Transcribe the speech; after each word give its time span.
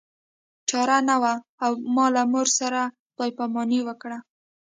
چاره 0.69 0.97
نه 1.09 1.15
وه 1.21 1.33
او 1.63 1.71
ما 1.95 2.05
له 2.15 2.23
مور 2.31 2.47
سره 2.59 2.81
خدای 3.11 3.31
پاماني 3.37 3.79
وکړه 3.87 4.17